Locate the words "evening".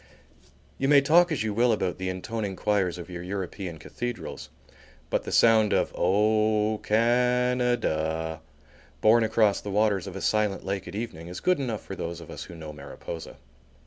10.95-11.27